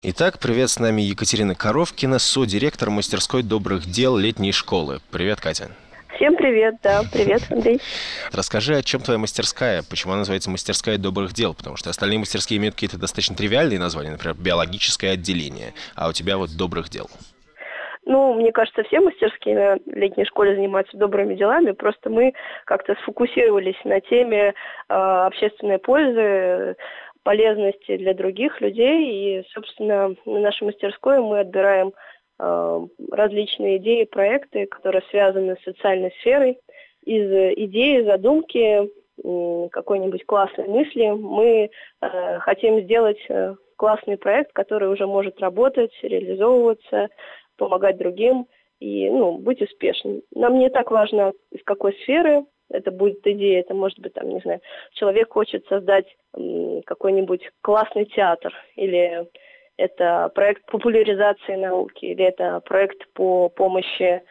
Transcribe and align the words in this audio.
Итак, 0.00 0.38
привет, 0.38 0.70
с 0.70 0.78
нами 0.78 1.02
Екатерина 1.02 1.56
Коровкина, 1.56 2.20
содиректор 2.20 2.88
мастерской 2.88 3.42
добрых 3.42 3.84
дел 3.84 4.16
летней 4.16 4.52
школы. 4.52 4.98
Привет, 5.10 5.40
Катя. 5.40 5.70
Всем 6.14 6.36
привет, 6.36 6.76
да, 6.84 7.02
привет, 7.12 7.42
Андрей. 7.50 7.80
Расскажи, 8.32 8.76
о 8.76 8.82
чем 8.84 9.00
твоя 9.00 9.18
мастерская, 9.18 9.82
почему 9.90 10.12
она 10.12 10.20
называется 10.20 10.50
мастерская 10.50 10.98
добрых 10.98 11.32
дел, 11.32 11.52
потому 11.52 11.74
что 11.74 11.90
остальные 11.90 12.20
мастерские 12.20 12.58
имеют 12.58 12.76
какие-то 12.76 12.96
достаточно 12.96 13.34
тривиальные 13.34 13.80
названия, 13.80 14.12
например, 14.12 14.36
биологическое 14.38 15.14
отделение, 15.14 15.74
а 15.96 16.08
у 16.08 16.12
тебя 16.12 16.38
вот 16.38 16.50
добрых 16.56 16.90
дел. 16.90 17.10
Ну, 18.08 18.32
мне 18.32 18.52
кажется, 18.52 18.84
все 18.84 19.00
мастерские 19.00 19.54
на 19.54 19.78
летней 19.94 20.24
школе 20.24 20.54
занимаются 20.54 20.96
добрыми 20.96 21.34
делами, 21.34 21.72
просто 21.72 22.08
мы 22.08 22.32
как-то 22.64 22.94
сфокусировались 23.02 23.76
на 23.84 24.00
теме 24.00 24.54
э, 24.88 24.94
общественной 24.94 25.78
пользы, 25.78 26.76
полезности 27.28 27.98
для 27.98 28.14
других 28.14 28.58
людей. 28.62 29.40
И, 29.42 29.44
собственно, 29.52 30.14
на 30.24 30.40
нашей 30.40 30.64
мастерской 30.64 31.20
мы 31.20 31.40
отбираем 31.40 31.92
э, 32.38 32.86
различные 33.12 33.76
идеи, 33.76 34.04
проекты, 34.04 34.64
которые 34.64 35.02
связаны 35.10 35.56
с 35.56 35.62
социальной 35.62 36.10
сферой. 36.20 36.58
Из 37.04 37.30
идеи, 37.58 38.02
задумки, 38.02 38.88
какой-нибудь 39.68 40.24
классной 40.24 40.68
мысли 40.68 41.10
мы 41.10 41.68
э, 42.00 42.38
хотим 42.38 42.80
сделать 42.80 43.20
э, 43.28 43.56
классный 43.76 44.16
проект, 44.16 44.54
который 44.54 44.88
уже 44.88 45.06
может 45.06 45.38
работать, 45.38 45.92
реализовываться, 46.00 47.10
помогать 47.58 47.98
другим 47.98 48.46
и 48.80 49.10
ну, 49.10 49.36
быть 49.36 49.60
успешным. 49.60 50.22
Нам 50.34 50.58
не 50.58 50.70
так 50.70 50.90
важно, 50.90 51.34
из 51.50 51.62
какой 51.64 51.92
сферы 52.04 52.46
это 52.70 52.90
будет 52.90 53.26
идея, 53.26 53.60
это 53.60 53.74
может 53.74 53.98
быть, 53.98 54.14
там, 54.14 54.28
не 54.28 54.40
знаю, 54.40 54.60
человек 54.92 55.32
хочет 55.32 55.66
создать 55.68 56.06
какой-нибудь 56.86 57.50
классный 57.62 58.04
театр, 58.06 58.52
или 58.76 59.26
это 59.76 60.30
проект 60.34 60.66
популяризации 60.66 61.54
науки, 61.54 62.04
или 62.04 62.24
это 62.24 62.60
проект 62.60 63.10
по 63.12 63.48
помощи, 63.48 64.22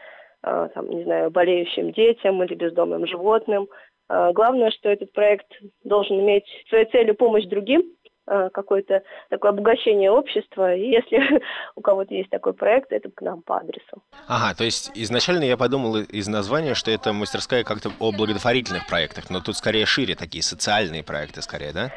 а, 0.44 0.68
там, 0.70 0.90
не 0.90 1.04
знаю, 1.04 1.32
болеющим 1.32 1.92
детям 1.92 2.44
или 2.44 2.54
бездомным 2.54 3.08
животным. 3.08 3.68
А, 4.10 4.34
главное, 4.34 4.72
что 4.72 4.90
этот 4.90 5.12
проект 5.14 5.48
должен 5.84 6.20
иметь 6.20 6.46
своей 6.70 6.86
целью 6.86 7.16
помощь 7.16 7.46
другим, 7.46 7.84
Э, 7.84 7.97
какое-то 8.28 9.03
такое 9.30 9.52
обогащение 9.52 10.11
общества. 10.11 10.75
И 10.75 10.89
если 10.89 11.42
у 11.75 11.81
кого-то 11.81 12.14
есть 12.14 12.30
такой 12.30 12.53
проект, 12.53 12.92
это 12.92 13.09
к 13.09 13.22
нам 13.22 13.42
по 13.42 13.58
адресу. 13.58 14.03
Ага, 14.28 14.56
то 14.56 14.64
есть 14.64 14.92
изначально 14.95 15.44
я 15.44 15.58
подумал 15.58 15.97
из 15.97 16.28
названия, 16.28 16.73
что 16.73 16.92
это 16.92 17.14
мастерская 17.14 17.64
как-то 17.64 17.92
о 18.00 18.11
благотворительных 18.11 18.88
проектах, 18.88 19.30
но 19.30 19.39
тут 19.39 19.55
скорее 19.55 19.86
шире 19.86 20.16
такие 20.16 20.44
социальные 20.44 21.03
проекты 21.03 21.42
скорее, 21.42 21.73
да? 21.73 21.92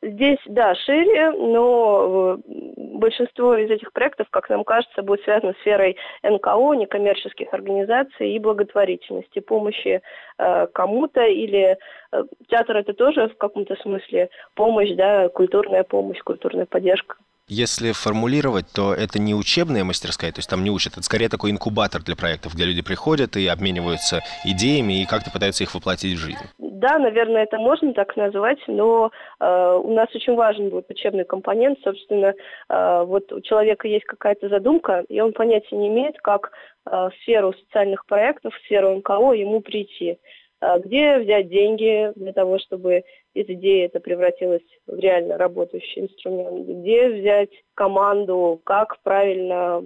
Здесь, 0.00 0.38
да, 0.46 0.74
шире, 0.76 1.32
но 1.32 2.36
э, 2.36 2.52
большинство 2.76 3.56
из 3.56 3.70
этих 3.70 3.92
проектов, 3.92 4.28
как 4.30 4.48
нам 4.48 4.62
кажется, 4.62 5.02
будет 5.02 5.22
связано 5.24 5.54
с 5.54 5.60
сферой 5.60 5.96
НКО, 6.22 6.74
некоммерческих 6.74 7.52
организаций 7.52 8.30
и 8.30 8.38
благотворительности, 8.38 9.40
помощи 9.40 10.00
э, 10.38 10.66
кому-то 10.72 11.24
или 11.24 11.76
э, 12.12 12.24
театр 12.48 12.76
это 12.76 12.92
тоже 12.92 13.28
в 13.28 13.36
каком-то 13.38 13.74
смысле 13.76 14.30
помощь, 14.54 14.92
да, 14.94 15.28
культурная 15.30 15.82
помощь, 15.82 16.20
культурная 16.22 16.66
поддержка. 16.66 17.16
Если 17.48 17.92
формулировать, 17.92 18.66
то 18.72 18.92
это 18.92 19.18
не 19.18 19.34
учебная 19.34 19.82
мастерская, 19.82 20.30
то 20.30 20.38
есть 20.38 20.50
там 20.50 20.62
не 20.62 20.70
учат, 20.70 20.92
это 20.92 21.02
скорее 21.02 21.30
такой 21.30 21.50
инкубатор 21.50 22.02
для 22.02 22.14
проектов, 22.14 22.54
где 22.54 22.66
люди 22.66 22.82
приходят 22.82 23.36
и 23.36 23.46
обмениваются 23.46 24.20
идеями 24.44 25.02
и 25.02 25.06
как-то 25.06 25.30
пытаются 25.30 25.64
их 25.64 25.74
воплотить 25.74 26.18
в 26.18 26.20
жизнь. 26.20 26.44
Да, 26.78 26.96
наверное, 27.00 27.42
это 27.42 27.58
можно 27.58 27.92
так 27.92 28.16
назвать, 28.16 28.60
но 28.68 29.10
э, 29.40 29.80
у 29.82 29.92
нас 29.92 30.14
очень 30.14 30.36
важен 30.36 30.68
будет 30.68 30.88
учебный 30.88 31.24
компонент. 31.24 31.80
Собственно, 31.82 32.34
э, 32.68 33.04
вот 33.04 33.32
у 33.32 33.40
человека 33.40 33.88
есть 33.88 34.04
какая-то 34.04 34.48
задумка, 34.48 35.04
и 35.08 35.20
он 35.20 35.32
понятия 35.32 35.74
не 35.74 35.88
имеет, 35.88 36.16
как 36.20 36.52
э, 36.86 36.90
в 36.90 37.12
сферу 37.22 37.52
социальных 37.52 38.06
проектов, 38.06 38.54
в 38.54 38.60
сферу 38.64 38.94
НКО 38.94 39.32
ему 39.32 39.60
прийти. 39.60 40.18
Э, 40.60 40.78
где 40.78 41.18
взять 41.18 41.48
деньги 41.48 42.12
для 42.14 42.32
того, 42.32 42.60
чтобы 42.60 43.02
из 43.34 43.48
идеи 43.48 43.84
это 43.84 44.00
превратилось 44.00 44.62
в 44.86 44.98
реально 44.98 45.38
работающий 45.38 46.02
инструмент, 46.02 46.66
где 46.66 47.08
взять 47.08 47.50
команду, 47.74 48.60
как 48.64 49.00
правильно 49.02 49.82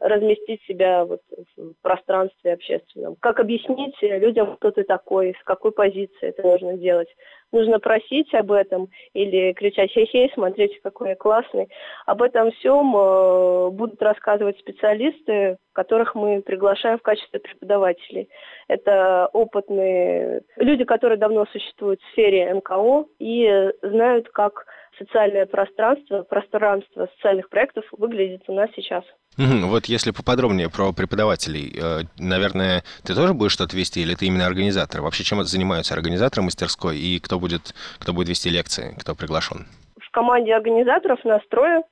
разместить 0.00 0.62
себя 0.62 1.04
вот 1.04 1.20
в 1.56 1.72
пространстве 1.82 2.52
общественном, 2.52 3.16
как 3.20 3.40
объяснить 3.40 3.96
людям, 4.00 4.56
кто 4.56 4.70
ты 4.70 4.84
такой, 4.84 5.34
с 5.40 5.44
какой 5.44 5.72
позиции 5.72 6.28
это 6.28 6.42
нужно 6.42 6.74
делать. 6.74 7.08
Нужно 7.52 7.80
просить 7.80 8.32
об 8.34 8.50
этом 8.50 8.88
или 9.12 9.52
кричать 9.52 9.90
«Хей-хей, 9.92 10.30
смотрите, 10.32 10.80
какой 10.82 11.10
я 11.10 11.16
классный». 11.16 11.68
Об 12.06 12.22
этом 12.22 12.50
всем 12.52 12.96
э, 12.96 13.68
будут 13.70 14.00
рассказывать 14.00 14.58
специалисты, 14.58 15.58
которых 15.74 16.14
мы 16.14 16.40
приглашаем 16.40 16.98
в 16.98 17.02
качестве 17.02 17.40
преподавателей. 17.40 18.30
Это 18.68 19.28
опытные 19.34 20.42
люди, 20.56 20.84
которые 20.84 21.18
давно 21.18 21.44
существуют 21.52 22.00
в 22.00 22.12
сфере 22.12 22.54
НКО 22.54 22.78
и 23.18 23.70
знают, 23.82 24.28
как 24.30 24.66
социальное 24.98 25.46
пространство, 25.46 26.22
пространство 26.22 27.08
социальных 27.16 27.48
проектов 27.48 27.84
выглядит 27.92 28.42
у 28.48 28.54
нас 28.54 28.70
сейчас. 28.76 29.04
Угу, 29.38 29.68
вот 29.68 29.86
если 29.86 30.10
поподробнее 30.10 30.68
про 30.68 30.92
преподавателей, 30.92 31.72
э, 31.74 32.00
наверное, 32.18 32.84
ты 33.04 33.14
тоже 33.14 33.32
будешь 33.32 33.52
что-то 33.52 33.76
вести 33.76 34.02
или 34.02 34.14
ты 34.14 34.26
именно 34.26 34.46
организатор? 34.46 35.00
Вообще 35.00 35.24
чем 35.24 35.42
занимаются 35.44 35.94
организаторы 35.94 36.42
мастерской 36.42 36.98
и 36.98 37.18
кто 37.18 37.38
будет, 37.38 37.74
кто 37.98 38.12
будет 38.12 38.28
вести 38.28 38.50
лекции, 38.50 38.94
кто 39.00 39.14
приглашен? 39.14 39.66
В 40.00 40.10
команде 40.10 40.54
организаторов 40.54 41.24
нас 41.24 41.40
трое. 41.48 41.82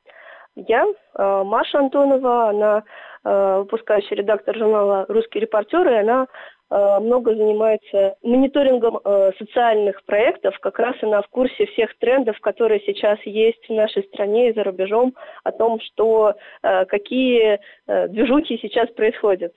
Я, 0.69 0.85
э, 0.85 1.43
Маша 1.45 1.79
Антонова, 1.79 2.49
она 2.51 2.83
э, 3.25 3.59
выпускающий 3.59 4.17
редактор 4.17 4.57
журнала 4.57 5.07
«Русский 5.09 5.41
репортер», 5.41 5.89
и 5.89 5.95
она 5.95 6.27
Э, 6.73 7.01
много 7.01 7.35
занимается 7.35 8.15
мониторингом 8.23 9.01
социальных 9.39 10.05
проектов, 10.05 10.57
как 10.61 10.79
раз 10.79 10.95
она 11.03 11.21
в 11.21 11.29
курсе 11.29 11.67
всех 11.67 11.97
трендов, 11.99 12.39
которые 12.39 12.81
сейчас 12.87 13.19
есть 13.25 13.69
в 13.69 13.73
нашей 13.73 14.05
стране 14.05 14.51
и 14.51 14.55
за 14.55 14.63
рубежом, 14.63 15.15
о 15.43 15.51
том, 15.51 15.81
что 15.81 16.35
какие 16.63 17.59
движухи 17.87 18.59
сейчас 18.63 18.89
происходят. 18.91 19.53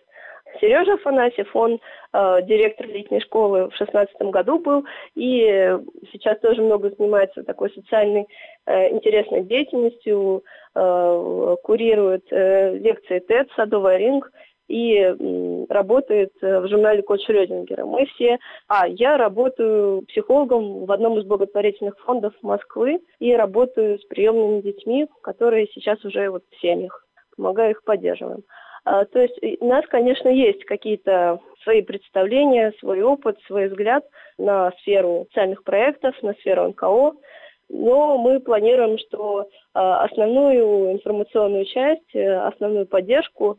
Сережа 0.59 0.93
Афанасьев, 0.93 1.55
он 1.55 1.79
э, 2.13 2.41
директор 2.43 2.87
летней 2.87 3.21
школы 3.21 3.69
в 3.69 3.75
шестнадцатом 3.75 4.31
году 4.31 4.59
был, 4.59 4.85
и 5.15 5.77
сейчас 6.11 6.39
тоже 6.39 6.61
много 6.61 6.89
занимается 6.89 7.43
такой 7.43 7.71
социальной 7.71 8.27
э, 8.65 8.91
интересной 8.91 9.43
деятельностью, 9.43 10.43
э, 10.75 11.55
курирует 11.63 12.25
э, 12.31 12.77
лекции 12.77 13.19
ТЭД 13.19 13.49
«Садовый 13.55 13.97
ринг», 13.97 14.31
и 14.67 15.65
работает 15.69 16.31
э, 16.41 16.59
в 16.59 16.67
журнале 16.67 17.01
«Код 17.03 17.21
Шрёдингера». 17.21 17.85
Мы 17.85 18.05
все... 18.05 18.39
А, 18.67 18.87
я 18.87 19.17
работаю 19.17 20.03
психологом 20.03 20.85
в 20.85 20.91
одном 20.91 21.19
из 21.19 21.25
благотворительных 21.25 21.99
фондов 21.99 22.33
Москвы 22.41 22.99
и 23.19 23.35
работаю 23.35 23.99
с 23.99 24.05
приемными 24.05 24.61
детьми, 24.61 25.07
которые 25.21 25.67
сейчас 25.73 26.03
уже 26.05 26.29
вот 26.29 26.43
в 26.49 26.61
семьях. 26.61 27.05
Помогаю 27.35 27.71
их 27.71 27.83
поддерживаем. 27.83 28.43
А, 28.85 29.05
то 29.05 29.19
есть 29.19 29.38
у 29.61 29.66
нас, 29.66 29.85
конечно, 29.88 30.27
есть 30.29 30.66
какие-то 30.66 31.39
свои 31.63 31.81
представления, 31.81 32.73
свой 32.79 33.01
опыт, 33.01 33.38
свой 33.47 33.69
взгляд 33.69 34.05
на 34.38 34.71
сферу 34.81 35.25
социальных 35.29 35.63
проектов, 35.63 36.21
на 36.21 36.33
сферу 36.33 36.67
НКО. 36.69 37.13
Но 37.69 38.17
мы 38.17 38.39
планируем, 38.39 38.97
что 38.97 39.47
а, 39.73 40.03
основную 40.03 40.91
информационную 40.91 41.66
часть, 41.66 42.13
э, 42.13 42.35
основную 42.39 42.85
поддержку 42.85 43.57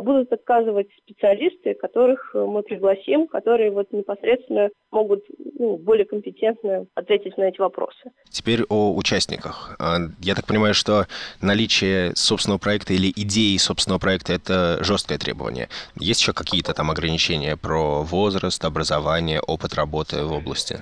будут 0.00 0.32
отказывать 0.32 0.88
специалисты, 0.98 1.74
которых 1.74 2.30
э, 2.34 2.38
мы 2.38 2.62
пригласим, 2.62 3.26
которые 3.26 3.72
вот 3.72 3.92
непосредственно 3.92 4.70
могут 4.92 5.24
ну, 5.58 5.76
более 5.76 6.04
компетентно 6.04 6.86
ответить 6.94 7.36
на 7.36 7.44
эти 7.44 7.60
вопросы. 7.60 8.12
Теперь 8.30 8.60
о 8.68 8.94
участниках. 8.94 9.74
А, 9.80 9.96
я 10.20 10.36
так 10.36 10.46
понимаю, 10.46 10.74
что 10.74 11.06
наличие 11.40 12.14
собственного 12.14 12.60
проекта 12.60 12.92
или 12.92 13.10
идеи 13.10 13.56
собственного 13.56 13.98
проекта– 13.98 14.32
это 14.34 14.78
жесткое 14.84 15.18
требование. 15.18 15.68
Есть 15.96 16.20
еще 16.20 16.32
какие-то 16.32 16.74
там 16.74 16.90
ограничения 16.90 17.56
про 17.56 18.02
возраст, 18.02 18.64
образование, 18.64 19.40
опыт 19.40 19.74
работы 19.74 20.24
в 20.24 20.32
области? 20.32 20.76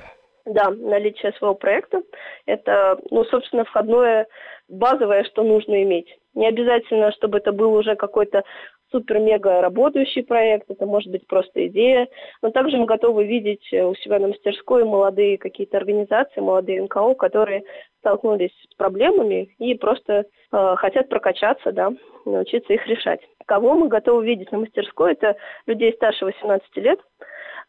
Да, 0.45 0.71
наличие 0.71 1.33
своего 1.39 1.55
проекта– 1.55 2.03
это, 2.47 2.99
ну, 3.11 3.25
собственно, 3.25 3.65
входное 3.65 4.27
базовое, 4.69 5.25
что 5.25 5.43
нужно 5.43 5.83
иметь. 5.83 6.09
Не 6.35 6.49
обязательно, 6.49 7.13
чтобы 7.13 7.39
это 7.39 7.53
был 7.53 7.73
уже 7.73 7.97
какой-то 7.97 8.45
супер-мега 8.91 9.61
работающий 9.61 10.23
проект, 10.23 10.71
это 10.71 10.87
может 10.87 11.11
быть 11.11 11.27
просто 11.27 11.67
идея. 11.69 12.09
Но 12.43 12.51
также 12.51 12.77
мы 12.77 12.87
готовы 12.87 13.25
видеть 13.25 13.67
э, 13.73 13.85
у 13.85 13.95
себя 13.95 14.19
на 14.19 14.29
мастерской 14.29 14.85
молодые 14.85 15.39
какие-то 15.39 15.77
организации, 15.77 16.41
молодые 16.41 16.83
НКО, 16.83 17.15
которые 17.15 17.63
столкнулись 18.01 18.53
с 18.71 18.75
проблемами 18.77 19.55
и 19.59 19.75
просто 19.75 20.25
э, 20.53 20.75
хотят 20.77 21.09
прокачаться, 21.09 21.73
да, 21.73 21.93
научиться 22.25 22.73
их 22.73 22.87
решать. 22.87 23.21
Кого 23.47 23.75
мы 23.75 23.89
готовы 23.89 24.25
видеть 24.25 24.53
на 24.53 24.59
мастерской, 24.59 25.13
это 25.13 25.37
людей 25.67 25.93
старше 25.95 26.25
18 26.25 26.77
лет, 26.77 27.01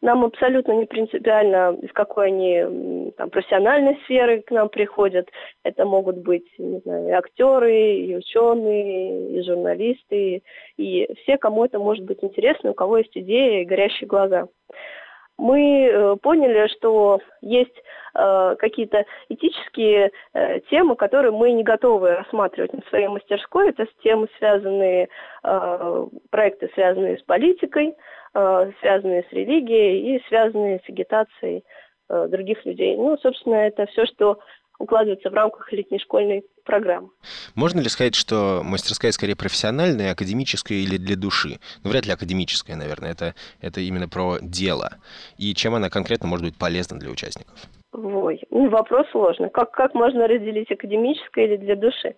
Нам 0.01 0.25
абсолютно 0.25 0.74
не 0.74 0.86
принципиально, 0.86 1.77
из 1.81 1.92
какой 1.94 2.27
они 2.27 3.12
там, 3.18 3.30
профессиональной 3.30 4.00
сферы 4.03 4.42
к 4.42 4.50
нам 4.50 4.69
приходят. 4.69 5.30
Это 5.63 5.86
могут 5.86 6.18
быть 6.18 6.48
не 6.57 6.80
знаю, 6.80 7.07
и 7.07 7.12
актеры, 7.12 7.95
и 7.98 8.15
ученые, 8.15 9.39
и 9.39 9.44
журналисты, 9.44 10.42
и 10.77 11.07
все, 11.21 11.38
кому 11.38 11.65
это 11.65 11.77
может 11.77 12.06
быть 12.06 12.24
интересно, 12.24 12.71
у 12.71 12.74
кого 12.74 12.98
есть 12.98 13.15
идея 13.15 13.62
и 13.62 13.65
горящие 13.65 14.07
глаза 14.07 14.48
мы 15.41 15.88
э, 15.88 16.15
поняли, 16.21 16.67
что 16.67 17.19
есть 17.41 17.75
э, 18.13 18.55
какие-то 18.59 19.05
этические 19.27 20.11
э, 20.33 20.59
темы, 20.69 20.95
которые 20.95 21.31
мы 21.31 21.51
не 21.51 21.63
готовы 21.63 22.11
рассматривать 22.11 22.73
на 22.73 22.81
своей 22.89 23.07
мастерской. 23.07 23.69
Это 23.69 23.88
темы, 24.03 24.27
связанные, 24.38 25.09
проекты, 26.29 26.69
связанные 26.75 27.17
с 27.17 27.23
политикой, 27.23 27.95
связанные 28.31 29.23
с 29.23 29.33
религией 29.33 30.15
и 30.15 30.23
связанные 30.27 30.79
с 30.85 30.89
агитацией 30.89 31.63
других 32.09 32.63
людей. 32.65 32.95
Ну, 32.95 33.17
собственно, 33.17 33.55
это 33.55 33.87
все, 33.87 34.05
что 34.05 34.39
укладывается 34.81 35.30
в 35.30 35.33
рамках 35.33 35.72
летней 35.72 36.00
школьной 36.00 36.44
программы. 36.63 37.10
Можно 37.56 37.80
ли 37.80 37.89
сказать, 37.89 38.16
что 38.16 38.62
мастерская 38.63 39.12
скорее 39.12 39.36
профессиональная, 39.36 40.12
академическая 40.12 40.78
или 40.80 40.98
для 40.98 41.16
души? 41.16 41.60
Ну, 41.83 41.92
вряд 41.92 42.06
ли 42.06 42.13
академическая, 42.13 42.75
наверное. 42.75 43.12
Это, 43.12 43.36
это 43.62 43.81
именно 43.81 44.07
про 44.07 44.38
дело. 44.42 44.98
И 45.38 45.54
чем 45.54 45.75
она 45.75 45.89
конкретно 45.89 46.28
может 46.28 46.45
быть 46.45 46.57
полезна 46.57 47.00
для 47.00 47.10
участников? 47.10 47.56
Ой, 47.94 48.42
ну, 48.50 48.69
вопрос 48.69 49.06
сложный. 49.12 49.50
Как, 49.50 49.72
как 49.72 49.94
можно 49.94 50.25
разделить 50.28 50.72
академическое 50.72 51.45
или 51.45 51.57
для 51.57 51.75
души? 51.75 52.16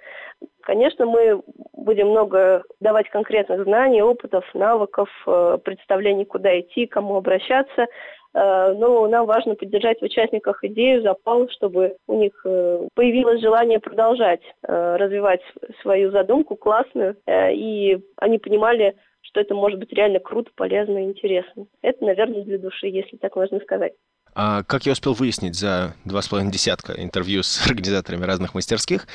Конечно, 0.62 1.08
мы 1.08 1.42
будем 1.74 2.10
много 2.10 2.64
давать 2.80 3.10
конкретных 3.10 3.64
знаний, 3.64 4.04
опытов, 4.04 4.46
навыков, 4.54 5.10
э, 5.26 5.58
представлений, 5.64 6.26
куда 6.26 6.60
идти, 6.60 6.86
кому 6.86 7.16
обращаться. 7.16 7.88
Э, 8.34 8.74
но 8.78 9.08
нам 9.08 9.26
важно 9.26 9.56
поддержать 9.56 10.00
в 10.00 10.06
участниках 10.06 10.64
идею, 10.64 11.04
запал, 11.04 11.48
чтобы 11.50 11.98
у 12.08 12.20
них 12.20 12.34
э, 12.46 12.88
появилось 12.96 13.42
желание 13.42 13.80
продолжать 13.80 14.42
э, 14.68 14.96
развивать 14.96 15.42
свою 15.82 16.12
задумку 16.12 16.56
классную, 16.56 17.16
и 17.28 18.00
они 18.18 18.40
понимали, 18.40 18.96
что 19.22 19.40
это 19.40 19.54
может 19.56 19.80
быть 19.80 19.94
реально 19.94 20.20
круто, 20.20 20.52
полезно 20.56 21.00
и 21.00 21.08
интересно. 21.08 21.68
Это, 21.82 22.04
наверное, 22.04 22.44
для 22.44 22.58
души, 22.58 22.88
если 22.88 23.18
так 23.18 23.36
можно 23.36 23.60
сказать. 23.60 23.94
А 24.36 24.64
как 24.64 24.86
я 24.86 24.94
успел 24.94 25.14
выяснить 25.14 25.56
за 25.56 25.96
два 26.06 26.22
с 26.22 26.28
половиной 26.28 26.52
десятка 26.52 26.94
интервью 26.94 27.44
с 27.44 27.62
организаторами 27.66 28.26
разных 28.26 28.54
мастерских, 28.54 29.08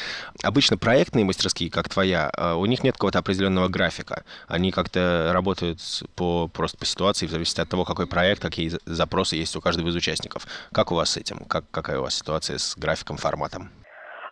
обычно 0.42 0.76
проектные 0.76 1.24
мастерские, 1.24 1.70
как 1.70 1.88
твоя, 1.88 2.30
а, 2.36 2.54
у 2.54 2.66
них 2.66 2.84
нет 2.84 2.94
какого-то 2.94 3.18
определенного 3.18 3.68
графика. 3.68 4.24
Они 4.46 4.70
как-то 4.70 5.30
работают 5.32 5.80
по, 6.14 6.48
просто 6.48 6.78
по 6.78 6.86
ситуации, 6.86 7.26
в 7.26 7.30
зависимости 7.30 7.60
от 7.60 7.68
того, 7.68 7.84
какой 7.84 8.06
проект, 8.06 8.42
какие 8.42 8.72
запросы 8.84 9.36
есть 9.36 9.56
у 9.56 9.60
каждого 9.60 9.88
из 9.88 9.94
участников. 9.94 10.46
Как 10.72 10.92
у 10.92 10.94
вас 10.94 11.10
с 11.10 11.16
этим? 11.16 11.38
Как, 11.40 11.64
какая 11.70 11.98
у 11.98 12.02
вас 12.02 12.14
ситуация 12.14 12.58
с 12.58 12.76
графиком, 12.76 13.16
форматом? 13.16 13.70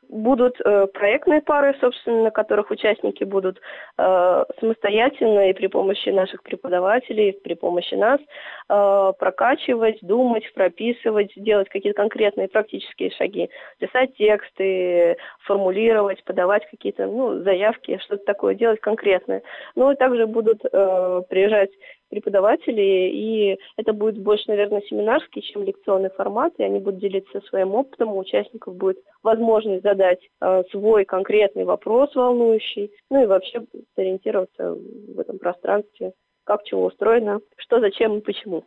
Будут 0.09 0.61
э, 0.65 0.87
проектные 0.95 1.41
пары, 1.41 1.77
собственно, 1.81 2.25
на 2.25 2.31
которых 2.31 2.71
участники 2.71 3.25
будут 3.25 3.61
э, 3.99 4.45
самостоятельно 4.61 5.51
и 5.51 5.53
при 5.53 5.67
помощи 5.67 6.11
наших 6.11 6.43
преподавателей, 6.43 7.33
при 7.33 7.55
помощи 7.55 7.95
нас 7.95 8.21
э, 8.21 9.13
прокачивать, 9.19 9.99
думать, 10.03 10.45
прописывать, 10.55 11.33
делать 11.37 11.69
какие-то 11.69 12.01
конкретные 12.01 12.49
практические 12.49 13.11
шаги, 13.11 13.51
писать 13.79 14.15
тексты, 14.17 15.17
формулировать, 15.45 16.23
подавать 16.25 16.69
какие-то 16.71 17.07
ну, 17.07 17.43
заявки, 17.43 18.01
что-то 18.05 18.25
такое 18.25 18.55
делать 18.55 18.81
конкретное. 18.81 19.43
Ну 19.75 19.91
и 19.91 19.97
также 19.97 20.27
будут 20.27 20.65
э, 20.65 21.23
приезжать 21.29 21.71
преподаватели, 22.09 23.11
и 23.13 23.59
это 23.77 23.93
будет 23.93 24.19
больше, 24.19 24.45
наверное, 24.49 24.83
семинарский, 24.83 25.43
чем 25.43 25.65
лекционный 25.65 26.11
формат, 26.11 26.55
и 26.59 26.65
они 26.65 26.79
будут 26.79 27.01
делиться 27.01 27.41
своим 27.49 27.75
опытом, 27.75 28.09
у 28.09 28.19
участников 28.19 28.77
будет 28.77 28.99
возможность 29.23 29.83
задать 29.83 30.21
э, 30.41 30.63
свой 30.71 31.05
конкретный 31.05 31.65
вопрос 31.65 32.15
волнующий, 32.15 32.93
ну 33.11 33.23
и 33.23 33.27
вообще 33.27 33.63
сориентироваться 33.95 34.75
в 34.75 35.19
этом 35.19 35.39
пространстве, 35.39 36.13
как 36.45 36.65
чего 36.65 36.87
устроено, 36.87 37.41
что, 37.57 37.81
зачем 37.81 38.19
и 38.19 38.21
почему. 38.21 38.65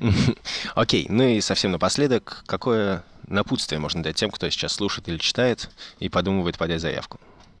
Окей, 0.74 1.06
ну 1.08 1.22
и 1.22 1.40
совсем 1.40 1.72
напоследок, 1.72 2.42
какое 2.46 3.02
напутствие 3.28 3.80
можно 3.80 4.02
дать 4.02 4.16
тем, 4.16 4.30
кто 4.30 4.48
сейчас 4.50 4.74
слушает 4.74 5.08
или 5.08 5.18
читает 5.18 5.68
и 6.00 6.08
подумывает 6.08 6.58
подать 6.58 6.80
заявку? 6.80 7.18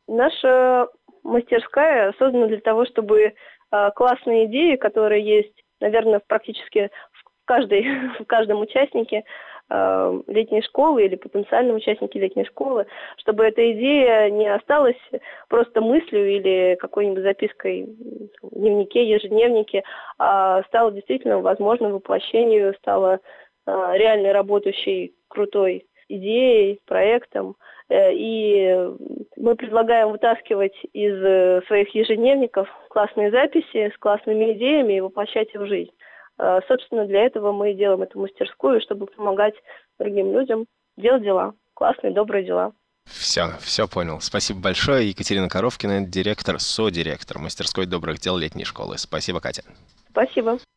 Наша 0.08 0.88
мастерская 1.22 2.12
создана 2.18 2.48
для 2.48 2.60
того, 2.60 2.84
чтобы 2.86 3.34
классные 3.94 4.46
идеи, 4.46 4.76
которые 4.76 5.24
есть, 5.24 5.54
наверное, 5.80 6.20
практически 6.26 6.90
в, 7.12 7.44
каждой, 7.44 7.82
в 8.20 8.24
каждом 8.26 8.60
участнике 8.60 9.24
э, 9.68 10.20
летней 10.26 10.62
школы 10.62 11.04
или 11.04 11.16
потенциальном 11.16 11.76
участнике 11.76 12.18
летней 12.18 12.44
школы, 12.44 12.86
чтобы 13.18 13.44
эта 13.44 13.72
идея 13.72 14.30
не 14.30 14.48
осталась 14.48 15.00
просто 15.48 15.80
мыслью 15.80 16.36
или 16.36 16.76
какой-нибудь 16.80 17.22
запиской 17.22 17.86
в 18.42 18.58
дневнике, 18.58 19.08
ежедневнике, 19.08 19.84
а 20.18 20.62
стала 20.64 20.92
действительно 20.92 21.40
возможным 21.40 21.92
воплощению, 21.92 22.74
стала 22.74 23.20
э, 23.66 23.92
реальной 23.94 24.32
работающей 24.32 25.14
крутой 25.28 25.86
идеей, 26.08 26.80
проектом. 26.86 27.56
Э, 27.90 28.14
и 28.14 28.88
мы 29.36 29.56
предлагаем 29.56 30.12
вытаскивать 30.12 30.76
из 30.92 31.14
э, 31.22 31.60
своих 31.66 31.92
ежедневников 31.94 32.68
классные 32.88 33.30
записи 33.32 33.92
с 33.92 33.98
классными 33.98 34.52
идеями 34.52 34.94
и 34.94 35.00
воплощать 35.00 35.52
их 35.52 35.60
в 35.60 35.66
жизнь. 35.66 35.90
Э, 36.38 36.60
собственно, 36.68 37.04
для 37.04 37.24
этого 37.26 37.50
мы 37.50 37.74
делаем 37.74 38.02
эту 38.02 38.20
мастерскую, 38.20 38.80
чтобы 38.80 39.06
помогать 39.06 39.54
другим 39.98 40.32
людям 40.32 40.66
делать 40.96 41.24
дела, 41.24 41.54
классные, 41.74 42.12
добрые 42.12 42.44
дела. 42.44 42.72
Все, 43.06 43.48
все 43.60 43.88
понял. 43.88 44.20
Спасибо 44.20 44.60
большое. 44.60 45.08
Екатерина 45.08 45.48
Коровкина, 45.48 46.06
директор, 46.06 46.60
содиректор 46.60 47.38
мастерской 47.40 47.86
добрых 47.86 48.20
дел 48.20 48.36
летней 48.36 48.64
школы. 48.64 48.98
Спасибо, 48.98 49.40
Катя. 49.40 49.62
Спасибо. 50.10 50.60